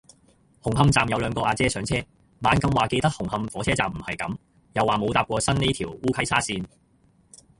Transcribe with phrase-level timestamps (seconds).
[0.63, 1.93] 紅磡站有兩個阿姐上車，
[2.39, 4.35] 猛咁話記得紅磡火車站唔係噉，
[4.73, 6.65] 又話冇搭過新呢條烏溪沙綫